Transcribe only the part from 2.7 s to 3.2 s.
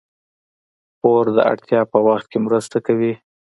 کوي.